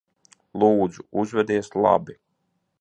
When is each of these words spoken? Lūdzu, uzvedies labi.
Lūdzu, 0.63 1.05
uzvedies 1.25 1.71
labi. 1.87 2.21